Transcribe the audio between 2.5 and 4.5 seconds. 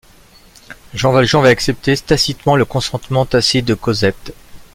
le consentement tacite de Cosette.